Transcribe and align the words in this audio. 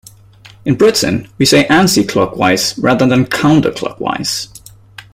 In 0.65 0.77
Britain 0.79 1.27
we 1.37 1.45
say 1.45 1.67
Anti-clockwise 1.67 2.75
rather 2.79 3.05
than 3.05 3.25
Counterclockwise 3.27 4.47